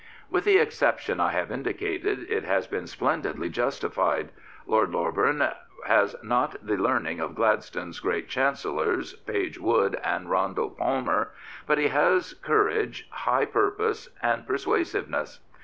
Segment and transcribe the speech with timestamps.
[0.31, 4.31] With the exception I have indicated, it has been splendidly justified.
[4.65, 5.53] Lord Loreburn
[5.85, 11.29] has not the learning of Gladstone's great Chancellors, Page Wood and Roundell Palmer,
[11.67, 15.39] but he has courage, high pur pose, and persuasiveness.